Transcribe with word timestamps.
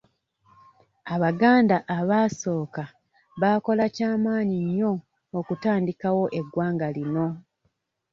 Abaganda 1.13 1.77
abaasooka 1.97 2.83
baakola 3.41 3.85
kya 3.95 4.11
maanyi 4.23 4.57
nnyo 4.67 4.93
okutandikawo 5.39 6.23
eggwanga 6.39 6.87
lino. 6.95 7.27